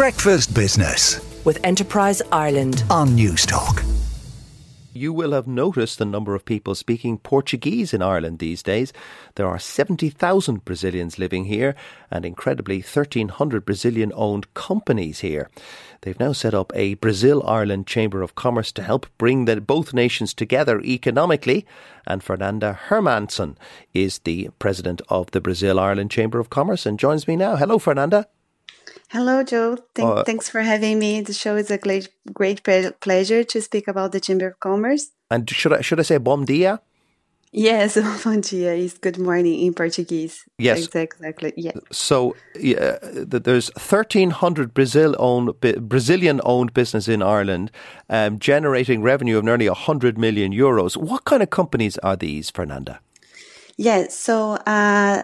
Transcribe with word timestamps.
Breakfast 0.00 0.54
Business 0.54 1.20
with 1.44 1.62
Enterprise 1.62 2.22
Ireland 2.32 2.84
on 2.88 3.08
Newstalk. 3.08 3.84
You 4.94 5.12
will 5.12 5.32
have 5.32 5.46
noticed 5.46 5.98
the 5.98 6.06
number 6.06 6.34
of 6.34 6.46
people 6.46 6.74
speaking 6.74 7.18
Portuguese 7.18 7.92
in 7.92 8.00
Ireland 8.00 8.38
these 8.38 8.62
days. 8.62 8.94
There 9.34 9.46
are 9.46 9.58
70,000 9.58 10.64
Brazilians 10.64 11.18
living 11.18 11.44
here 11.44 11.74
and 12.10 12.24
incredibly 12.24 12.76
1,300 12.76 13.66
Brazilian 13.66 14.10
owned 14.14 14.54
companies 14.54 15.20
here. 15.20 15.50
They've 16.00 16.18
now 16.18 16.32
set 16.32 16.54
up 16.54 16.72
a 16.74 16.94
Brazil 16.94 17.46
Ireland 17.46 17.86
Chamber 17.86 18.22
of 18.22 18.34
Commerce 18.34 18.72
to 18.72 18.82
help 18.82 19.06
bring 19.18 19.44
the, 19.44 19.60
both 19.60 19.92
nations 19.92 20.32
together 20.32 20.80
economically. 20.80 21.66
And 22.06 22.24
Fernanda 22.24 22.80
Hermanson 22.88 23.56
is 23.92 24.20
the 24.20 24.48
president 24.58 25.02
of 25.10 25.30
the 25.32 25.42
Brazil 25.42 25.78
Ireland 25.78 26.10
Chamber 26.10 26.40
of 26.40 26.48
Commerce 26.48 26.86
and 26.86 26.98
joins 26.98 27.28
me 27.28 27.36
now. 27.36 27.56
Hello, 27.56 27.78
Fernanda. 27.78 28.26
Hello, 29.08 29.42
Joe. 29.42 29.76
Thank, 29.94 30.08
uh, 30.08 30.24
thanks 30.24 30.48
for 30.48 30.60
having 30.60 30.98
me. 30.98 31.20
The 31.20 31.32
show 31.32 31.56
is 31.56 31.70
a 31.70 31.78
great, 31.78 32.08
great 32.32 32.62
pleasure 33.00 33.44
to 33.44 33.60
speak 33.60 33.88
about 33.88 34.12
the 34.12 34.20
Chamber 34.20 34.48
of 34.48 34.60
Commerce. 34.60 35.10
And 35.30 35.48
should 35.48 35.72
I 35.72 35.80
should 35.80 36.00
I 36.00 36.02
say 36.02 36.18
bom 36.18 36.44
dia? 36.44 36.80
Yes, 37.52 37.96
bom 38.24 38.40
dia 38.40 38.74
is 38.74 38.94
good 38.94 39.18
morning 39.18 39.60
in 39.60 39.74
Portuguese. 39.74 40.44
Yes, 40.58 40.86
exactly. 40.94 41.52
Yeah. 41.56 41.72
So 41.90 42.36
yeah, 42.54 42.98
there's 43.02 43.70
1,300 43.74 44.72
Brazil 44.72 45.16
owned 45.18 45.58
Brazilian 45.60 46.40
owned 46.44 46.72
business 46.72 47.08
in 47.08 47.22
Ireland, 47.22 47.72
um, 48.08 48.38
generating 48.38 49.02
revenue 49.02 49.38
of 49.38 49.44
nearly 49.44 49.68
100 49.68 50.18
million 50.18 50.52
euros. 50.52 50.96
What 50.96 51.24
kind 51.24 51.42
of 51.42 51.50
companies 51.50 51.98
are 51.98 52.16
these, 52.16 52.50
Fernanda? 52.50 53.00
Yeah, 53.76 54.08
so 54.08 54.58
uh, 54.66 55.22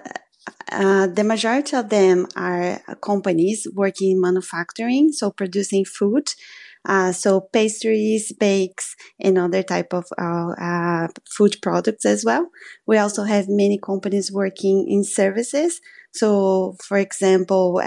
uh, 0.71 1.07
the 1.07 1.25
majority 1.25 1.77
of 1.77 1.89
them 1.89 2.27
are 2.37 2.81
companies 3.03 3.67
working 3.75 4.13
in 4.13 4.21
manufacturing, 4.21 5.13
so 5.13 5.31
producing 5.31 5.85
food. 5.85 6.29
Uh, 6.85 7.11
so 7.11 7.41
pastries, 7.41 8.33
bakes, 8.33 8.95
and 9.19 9.39
other 9.39 9.63
type 9.63 9.93
of 9.93 10.07
uh, 10.19 10.51
uh, 10.53 11.09
food 11.29 11.57
products 11.61 12.05
as 12.07 12.25
well. 12.25 12.49
We 12.87 12.99
also 12.99 13.25
have 13.25 13.47
many 13.49 13.79
companies 13.79 14.31
working 14.31 14.87
in 14.89 15.03
services. 15.03 15.81
So, 16.13 16.77
for 16.85 16.97
example, 16.99 17.81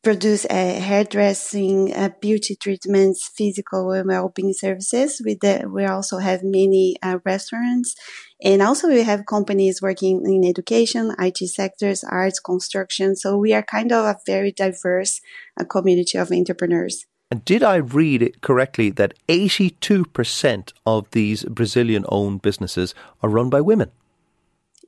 uh, 0.00 0.02
produce 0.02 0.46
hairdressing, 0.50 1.94
uh, 1.94 2.10
beauty 2.20 2.56
treatments, 2.56 3.30
physical 3.34 3.92
and 3.92 4.08
well-being 4.08 4.52
services. 4.52 5.20
We, 5.24 5.34
the, 5.34 5.68
we 5.72 5.84
also 5.84 6.18
have 6.18 6.42
many 6.42 6.96
uh, 7.02 7.18
restaurants 7.24 7.94
and 8.42 8.62
also 8.62 8.88
we 8.88 9.02
have 9.02 9.26
companies 9.26 9.82
working 9.82 10.22
in 10.24 10.48
education, 10.48 11.14
IT 11.18 11.38
sectors, 11.48 12.02
arts, 12.02 12.40
construction. 12.40 13.14
So 13.16 13.36
we 13.36 13.52
are 13.52 13.62
kind 13.62 13.92
of 13.92 14.04
a 14.06 14.16
very 14.26 14.52
diverse 14.52 15.20
uh, 15.58 15.64
community 15.64 16.18
of 16.18 16.32
entrepreneurs. 16.32 17.06
And 17.30 17.44
did 17.44 17.62
I 17.62 17.76
read 17.76 18.22
it 18.22 18.40
correctly 18.40 18.90
that 18.90 19.14
82% 19.28 20.72
of 20.84 21.10
these 21.12 21.44
Brazilian 21.44 22.04
owned 22.08 22.42
businesses 22.42 22.94
are 23.22 23.30
run 23.30 23.50
by 23.50 23.60
women? 23.60 23.92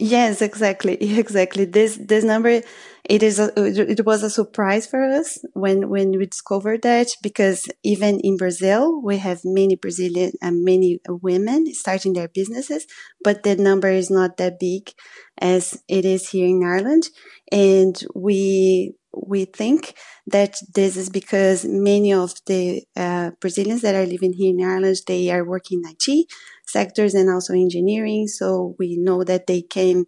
Yes, 0.04 0.42
exactly, 0.42 0.94
exactly. 1.18 1.64
This 1.64 1.96
this 1.96 2.24
number, 2.24 2.62
it 3.04 3.22
is 3.22 3.38
a, 3.38 3.52
it 3.56 4.04
was 4.04 4.22
a 4.24 4.30
surprise 4.30 4.86
for 4.86 5.02
us 5.04 5.38
when 5.52 5.88
when 5.90 6.10
we 6.18 6.26
discovered 6.26 6.82
that 6.82 7.08
because 7.22 7.68
even 7.84 8.18
in 8.20 8.36
Brazil 8.36 9.00
we 9.00 9.18
have 9.18 9.40
many 9.44 9.76
Brazilian 9.76 10.32
and 10.42 10.64
many 10.64 10.98
women 11.08 11.72
starting 11.74 12.14
their 12.14 12.28
businesses, 12.28 12.86
but 13.22 13.44
the 13.44 13.54
number 13.54 13.90
is 13.90 14.10
not 14.10 14.38
that 14.38 14.58
big 14.58 14.90
as 15.38 15.82
it 15.88 16.04
is 16.04 16.30
here 16.30 16.46
in 16.48 16.64
Ireland, 16.64 17.08
and 17.52 17.94
we 18.14 18.94
we 19.14 19.44
think 19.44 19.94
that 20.26 20.56
this 20.74 20.96
is 20.96 21.10
because 21.10 21.64
many 21.64 22.12
of 22.12 22.34
the 22.46 22.84
uh, 22.96 23.30
Brazilians 23.40 23.82
that 23.82 23.94
are 23.94 24.06
living 24.06 24.32
here 24.32 24.50
in 24.50 24.64
Ireland, 24.64 24.96
they 25.06 25.30
are 25.30 25.44
working 25.44 25.82
in 25.84 25.94
IT 25.98 26.26
sectors 26.66 27.14
and 27.14 27.30
also 27.30 27.52
engineering. 27.52 28.26
So 28.26 28.74
we 28.78 28.96
know 28.96 29.24
that 29.24 29.46
they 29.46 29.62
came 29.62 30.06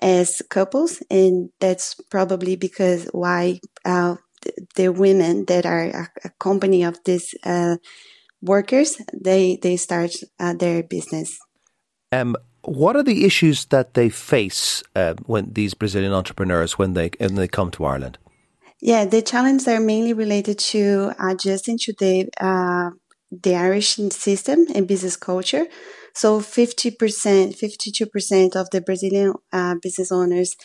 as 0.00 0.42
couples, 0.50 1.02
and 1.10 1.50
that's 1.60 1.94
probably 2.10 2.56
because 2.56 3.08
why 3.12 3.60
uh, 3.84 4.16
the 4.74 4.88
women 4.88 5.44
that 5.46 5.66
are 5.66 6.08
a, 6.24 6.30
company 6.38 6.82
of 6.82 6.98
these 7.04 7.34
uh, 7.44 7.76
workers, 8.40 9.00
they 9.12 9.58
they 9.62 9.76
start 9.76 10.12
uh, 10.40 10.54
their 10.54 10.82
business. 10.82 11.38
Um, 12.10 12.36
what 12.62 12.96
are 12.96 13.02
the 13.02 13.24
issues 13.24 13.66
that 13.66 13.94
they 13.94 14.08
face 14.08 14.82
uh, 14.94 15.14
when 15.26 15.52
these 15.52 15.74
Brazilian 15.74 16.12
entrepreneurs 16.12 16.78
when 16.78 16.94
they 16.94 17.10
when 17.18 17.34
they 17.36 17.48
come 17.48 17.70
to 17.72 17.84
Ireland? 17.84 18.18
Yeah, 18.82 19.04
the 19.04 19.22
challenges 19.22 19.68
are 19.68 19.80
mainly 19.80 20.12
related 20.12 20.58
to 20.72 21.12
adjusting 21.20 21.78
to 21.82 21.94
the 21.98 22.28
uh, 22.40 22.90
the 23.30 23.54
Irish 23.54 23.96
system 24.10 24.66
and 24.74 24.86
business 24.88 25.16
culture. 25.16 25.66
So 26.14 26.40
50%, 26.40 27.56
52% 27.56 28.56
of 28.56 28.68
the 28.70 28.80
Brazilian 28.82 29.34
uh, 29.52 29.76
business 29.80 30.10
owners 30.12 30.56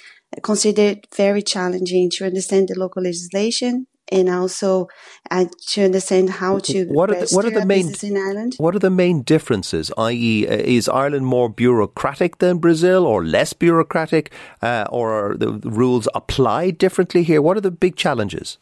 consider 0.43 0.81
it 0.93 1.07
very 1.15 1.41
challenging 1.43 2.09
to 2.15 2.25
understand 2.25 2.67
the 2.67 2.79
local 2.79 3.03
legislation 3.03 3.87
and 4.11 4.29
also 4.29 4.87
uh, 5.31 5.45
to 5.67 5.83
understand 5.83 6.29
how 6.29 6.59
to 6.59 6.85
what 6.85 7.09
are 7.11 7.25
the, 7.25 7.35
what 7.35 7.45
are 7.45 7.51
the 7.51 7.65
main 7.65 7.93
in 8.01 8.17
Ireland. 8.17 8.55
What 8.57 8.75
are 8.75 8.79
the 8.79 8.89
main 8.89 9.21
differences? 9.21 9.91
I.e., 9.97 10.47
uh, 10.47 10.51
is 10.51 10.87
Ireland 10.89 11.25
more 11.25 11.49
bureaucratic 11.49 12.39
than 12.39 12.57
Brazil, 12.57 13.05
or 13.05 13.25
less 13.25 13.53
bureaucratic, 13.53 14.31
uh, 14.61 14.85
or 14.89 15.31
are 15.31 15.37
the 15.37 15.53
rules 15.53 16.07
applied 16.13 16.77
differently 16.77 17.23
here? 17.23 17.41
What 17.41 17.57
are 17.57 17.61
the 17.61 17.71
big 17.71 17.95
challenges? 17.95 18.57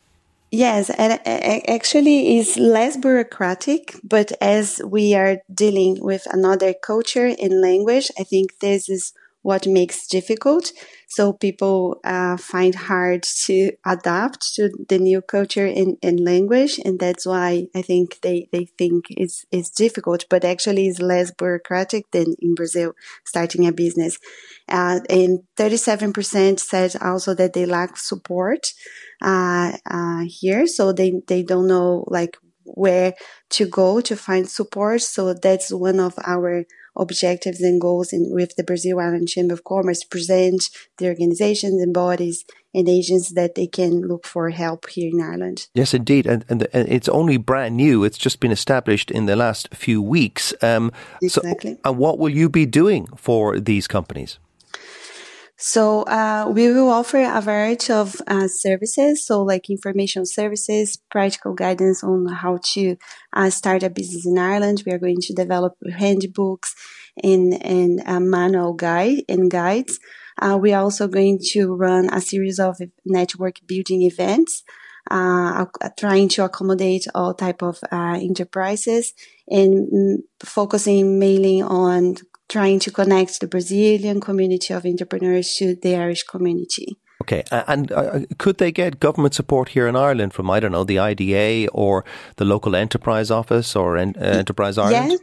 Yes, 0.51 0.89
and 0.89 1.13
uh, 1.13 1.59
actually 1.67 2.37
is 2.37 2.57
less 2.57 2.95
bureaucratic, 2.95 3.99
but 4.03 4.31
as 4.39 4.79
we 4.85 5.13
are 5.13 5.39
dealing 5.53 5.97
with 5.99 6.27
another 6.31 6.73
culture 6.73 7.35
and 7.41 7.61
language, 7.61 8.09
I 8.17 8.23
think 8.23 8.59
this 8.59 8.87
is 8.87 9.13
what 9.45 9.67
makes 9.67 10.07
difficult. 10.07 10.71
So 11.07 11.31
people 11.31 11.99
uh, 12.03 12.35
find 12.35 12.73
hard 12.73 13.21
to 13.45 13.71
adapt 13.85 14.55
to 14.55 14.71
the 14.89 14.97
new 14.97 15.21
culture 15.21 15.67
and, 15.67 15.97
and 16.01 16.19
language, 16.19 16.79
and 16.83 16.99
that's 16.99 17.27
why 17.27 17.67
I 17.75 17.83
think 17.83 18.21
they, 18.21 18.49
they 18.51 18.65
think 18.79 19.05
it's 19.11 19.45
it's 19.51 19.69
difficult, 19.69 20.25
but 20.31 20.43
actually 20.43 20.87
it's 20.87 20.99
less 20.99 21.29
bureaucratic 21.31 22.09
than 22.11 22.35
in 22.39 22.55
Brazil 22.55 22.93
starting 23.23 23.67
a 23.67 23.71
business. 23.71 24.17
Uh, 24.67 24.99
and 25.09 25.39
37% 25.55 26.59
said 26.59 26.95
also 26.99 27.35
that 27.35 27.53
they 27.53 27.67
lack 27.67 27.97
support 27.97 28.73
uh, 29.21 29.73
uh, 29.89 30.23
here, 30.27 30.65
so 30.65 30.91
they 30.91 31.21
they 31.27 31.43
don't 31.43 31.67
know 31.67 32.03
like 32.07 32.35
where 32.65 33.13
to 33.51 33.67
go 33.67 34.01
to 34.01 34.15
find 34.15 34.49
support. 34.49 35.01
So 35.01 35.33
that's 35.33 35.71
one 35.71 35.99
of 35.99 36.15
our 36.25 36.65
objectives 36.97 37.61
and 37.61 37.79
goals 37.79 38.13
in, 38.13 38.31
with 38.31 38.55
the 38.55 38.63
Brazil 38.63 38.99
Ireland 38.99 39.27
Chamber 39.27 39.53
of 39.53 39.63
Commerce 39.63 40.03
present 40.03 40.69
the 40.97 41.07
organizations 41.07 41.81
and 41.81 41.93
bodies 41.93 42.45
and 42.73 42.89
agents 42.89 43.33
that 43.33 43.55
they 43.55 43.67
can 43.67 44.01
look 44.01 44.25
for 44.25 44.49
help 44.49 44.89
here 44.89 45.09
in 45.13 45.21
Ireland. 45.21 45.67
Yes, 45.73 45.93
indeed. 45.93 46.25
And, 46.25 46.45
and, 46.49 46.67
and 46.73 46.87
it's 46.89 47.09
only 47.09 47.37
brand 47.37 47.77
new. 47.77 48.03
It's 48.03 48.17
just 48.17 48.39
been 48.39 48.51
established 48.51 49.11
in 49.11 49.25
the 49.25 49.35
last 49.35 49.73
few 49.73 50.01
weeks. 50.01 50.53
Um, 50.61 50.91
exactly. 51.21 51.73
So, 51.73 51.79
and 51.85 51.97
what 51.97 52.17
will 52.17 52.29
you 52.29 52.49
be 52.49 52.65
doing 52.65 53.07
for 53.15 53.59
these 53.59 53.87
companies? 53.87 54.39
So 55.57 56.01
uh, 56.03 56.51
we 56.53 56.69
will 56.69 56.89
offer 56.89 57.23
a 57.23 57.39
variety 57.39 57.93
of 57.93 58.21
uh, 58.27 58.47
services, 58.49 59.25
so 59.25 59.41
like 59.41 59.69
information 59.69 60.25
services, 60.25 60.97
practical 61.09 61.53
guidance 61.53 62.03
on 62.03 62.27
how 62.27 62.59
to 62.73 62.97
uh, 63.31 63.49
start 63.49 63.83
a 63.83 63.89
business 63.89 64.25
in 64.25 64.37
Ireland. 64.37 64.83
We 64.85 64.91
are 64.91 64.99
going 64.99 65.21
to 65.21 65.33
develop 65.33 65.75
handbooks 65.97 66.75
and 67.23 67.53
and 67.63 68.01
a 68.05 68.19
manual 68.19 68.73
guide 68.73 69.23
and 69.29 69.49
guides. 69.49 69.99
Uh, 70.41 70.57
we 70.61 70.73
are 70.73 70.83
also 70.83 71.07
going 71.07 71.39
to 71.51 71.73
run 71.73 72.09
a 72.11 72.19
series 72.19 72.59
of 72.59 72.77
network 73.05 73.55
building 73.65 74.01
events. 74.01 74.63
Uh, 75.11 75.67
trying 75.99 76.27
to 76.27 76.43
accommodate 76.43 77.05
all 77.13 77.31
type 77.35 77.61
of 77.61 77.79
uh, 77.91 78.17
enterprises 78.19 79.13
and 79.47 79.87
mm, 79.93 80.17
focusing 80.43 81.19
mainly 81.19 81.61
on 81.61 82.15
trying 82.55 82.79
to 82.79 82.91
connect 82.91 83.39
the 83.41 83.47
Brazilian 83.47 84.21
community 84.21 84.73
of 84.73 84.85
entrepreneurs 84.85 85.55
to 85.57 85.75
the 85.83 85.93
Irish 86.05 86.23
community. 86.23 86.87
Okay, 87.21 87.43
and 87.51 87.91
uh, 87.91 88.19
could 88.37 88.57
they 88.59 88.71
get 88.71 88.99
government 88.99 89.33
support 89.33 89.69
here 89.69 89.87
in 89.87 89.95
Ireland 89.95 90.33
from 90.33 90.49
I 90.49 90.59
don't 90.61 90.71
know 90.71 90.85
the 90.85 90.99
IDA 90.99 91.69
or 91.71 92.05
the 92.37 92.45
local 92.45 92.73
enterprise 92.75 93.29
office 93.31 93.75
or 93.75 93.97
en- 93.97 94.15
uh, 94.17 94.39
Enterprise 94.43 94.77
Ireland? 94.77 95.11
Yes, 95.11 95.21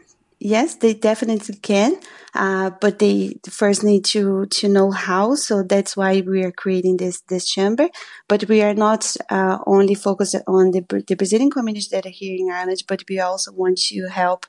yes, 0.55 0.75
they 0.77 0.95
definitely 0.95 1.57
can, 1.57 1.93
uh, 2.35 2.71
but 2.81 2.99
they 2.99 3.39
first 3.61 3.85
need 3.85 4.05
to 4.15 4.47
to 4.59 4.69
know 4.69 4.91
how. 4.91 5.35
So 5.37 5.63
that's 5.63 5.97
why 5.97 6.23
we 6.33 6.43
are 6.47 6.53
creating 6.63 6.97
this 6.99 7.23
this 7.33 7.47
chamber. 7.55 7.89
But 8.29 8.49
we 8.49 8.63
are 8.63 8.75
not 8.75 9.03
uh, 9.31 9.59
only 9.67 9.95
focused 9.95 10.37
on 10.47 10.65
the 10.75 10.83
the 11.09 11.17
Brazilian 11.21 11.51
community 11.51 11.89
that 11.93 12.07
are 12.07 12.19
here 12.21 12.37
in 12.43 12.51
Ireland, 12.59 12.83
but 12.89 13.01
we 13.09 13.21
also 13.21 13.53
want 13.53 13.79
to 13.89 14.09
help 14.23 14.47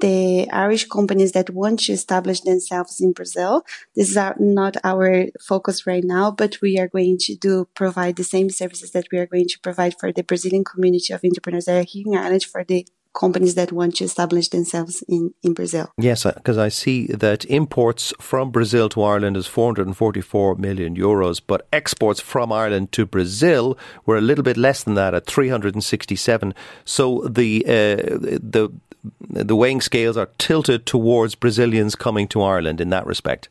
the 0.00 0.50
Irish 0.50 0.86
companies 0.88 1.32
that 1.32 1.50
want 1.50 1.80
to 1.80 1.92
establish 1.92 2.40
themselves 2.40 3.00
in 3.00 3.12
Brazil. 3.12 3.64
This 3.94 4.10
is 4.10 4.18
not 4.38 4.76
our 4.82 5.26
focus 5.40 5.86
right 5.86 6.04
now, 6.04 6.30
but 6.30 6.60
we 6.60 6.78
are 6.78 6.88
going 6.88 7.18
to 7.20 7.36
do 7.36 7.68
provide 7.74 8.16
the 8.16 8.24
same 8.24 8.50
services 8.50 8.90
that 8.92 9.06
we 9.12 9.18
are 9.18 9.26
going 9.26 9.48
to 9.48 9.60
provide 9.60 9.94
for 9.98 10.12
the 10.12 10.24
Brazilian 10.24 10.64
community 10.64 11.12
of 11.12 11.24
entrepreneurs 11.24 11.66
that 11.66 11.78
are 11.78 11.86
here 11.88 12.04
in 12.06 12.16
Ireland 12.16 12.44
for 12.44 12.64
the 12.64 12.86
companies 13.14 13.54
that 13.54 13.72
want 13.72 13.94
to 13.96 14.04
establish 14.04 14.48
themselves 14.48 15.02
in, 15.08 15.32
in 15.42 15.54
Brazil. 15.54 15.92
Yes, 15.96 16.24
because 16.24 16.58
I 16.58 16.68
see 16.68 17.06
that 17.06 17.44
imports 17.44 18.12
from 18.20 18.50
Brazil 18.50 18.88
to 18.90 19.02
Ireland 19.02 19.36
is 19.36 19.46
444 19.46 20.56
million 20.56 20.96
euros, 20.96 21.40
but 21.44 21.66
exports 21.72 22.20
from 22.20 22.52
Ireland 22.52 22.90
to 22.92 23.06
Brazil 23.06 23.78
were 24.04 24.16
a 24.16 24.20
little 24.20 24.42
bit 24.42 24.56
less 24.56 24.82
than 24.82 24.94
that 24.94 25.14
at 25.14 25.26
367. 25.26 26.54
So 26.84 27.26
the 27.28 27.64
uh, 27.66 28.18
the 28.42 28.72
the 29.20 29.56
weighing 29.56 29.80
scales 29.80 30.16
are 30.16 30.30
tilted 30.38 30.86
towards 30.86 31.34
Brazilians 31.34 31.94
coming 31.94 32.28
to 32.28 32.42
Ireland 32.42 32.80
in 32.80 32.90
that 32.90 33.06
respect. 33.06 33.48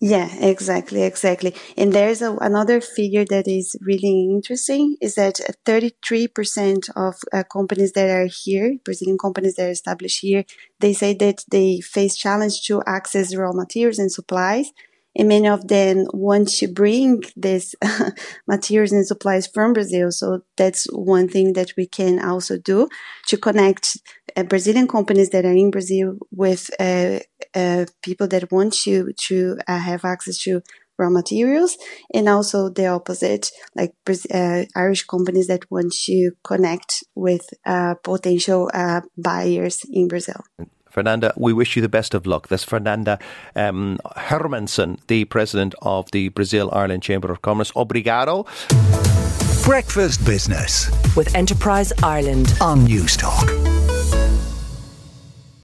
Yeah, 0.00 0.32
exactly, 0.38 1.02
exactly. 1.02 1.56
And 1.76 1.92
there's 1.92 2.22
a, 2.22 2.36
another 2.36 2.80
figure 2.80 3.24
that 3.24 3.48
is 3.48 3.74
really 3.80 4.28
interesting 4.30 4.96
is 5.00 5.16
that 5.16 5.40
33% 5.66 6.88
of 6.94 7.16
uh, 7.32 7.42
companies 7.42 7.92
that 7.94 8.08
are 8.08 8.26
here, 8.26 8.76
Brazilian 8.84 9.18
companies 9.18 9.56
that 9.56 9.66
are 9.66 9.70
established 9.70 10.20
here, 10.20 10.44
they 10.78 10.92
say 10.92 11.14
that 11.14 11.44
they 11.50 11.80
face 11.80 12.16
challenge 12.16 12.64
to 12.66 12.80
access 12.86 13.34
raw 13.34 13.50
materials 13.52 13.98
and 13.98 14.12
supplies 14.12 14.70
and 15.16 15.28
many 15.28 15.48
of 15.48 15.66
them 15.68 16.06
want 16.12 16.48
to 16.48 16.68
bring 16.68 17.22
these 17.36 17.74
materials 18.48 18.92
and 18.92 19.06
supplies 19.06 19.46
from 19.46 19.72
Brazil. 19.72 20.10
So 20.10 20.42
that's 20.56 20.84
one 20.92 21.28
thing 21.28 21.54
that 21.54 21.72
we 21.76 21.86
can 21.86 22.24
also 22.24 22.58
do 22.58 22.88
to 23.26 23.36
connect 23.36 23.98
uh, 24.36 24.44
Brazilian 24.44 24.86
companies 24.86 25.30
that 25.30 25.44
are 25.44 25.52
in 25.52 25.70
Brazil 25.70 26.18
with 26.30 26.70
uh, 26.78 27.18
uh, 27.54 27.86
people 28.02 28.28
that 28.28 28.52
want 28.52 28.72
to 28.72 29.12
to 29.28 29.58
uh, 29.66 29.78
have 29.78 30.04
access 30.04 30.38
to 30.38 30.62
raw 30.98 31.10
materials, 31.10 31.78
and 32.12 32.28
also 32.28 32.68
the 32.68 32.86
opposite, 32.88 33.50
like 33.76 33.94
uh, 34.34 34.64
Irish 34.74 35.04
companies 35.04 35.46
that 35.46 35.70
want 35.70 35.92
to 35.92 36.32
connect 36.42 37.04
with 37.14 37.48
uh, 37.64 37.94
potential 38.02 38.68
buyers 39.16 39.80
in 39.90 40.08
Brazil. 40.08 40.42
Fernanda, 40.90 41.32
we 41.36 41.52
wish 41.52 41.76
you 41.76 41.82
the 41.82 41.88
best 41.88 42.14
of 42.14 42.26
luck. 42.26 42.48
That's 42.48 42.64
Fernanda 42.64 43.18
um, 43.54 43.98
Hermanson, 44.16 44.98
the 45.06 45.24
president 45.26 45.74
of 45.82 46.10
the 46.10 46.28
Brazil 46.30 46.70
Ireland 46.72 47.02
Chamber 47.02 47.30
of 47.30 47.42
Commerce. 47.42 47.72
Obrigado. 47.72 48.46
Breakfast 49.64 50.24
Business 50.24 50.90
with 51.14 51.34
Enterprise 51.34 51.92
Ireland 52.02 52.54
on 52.60 52.86
Newstalk. 52.86 53.67